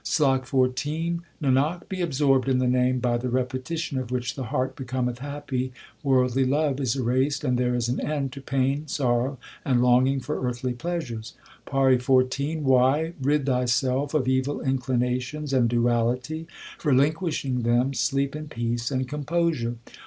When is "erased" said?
6.95-7.43